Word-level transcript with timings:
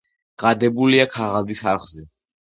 გადებულია 0.43 1.05
ქაღალდის 1.17 1.63
არხზე. 1.75 2.09